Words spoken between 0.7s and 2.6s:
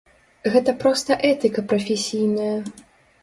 проста этыка прафесійная.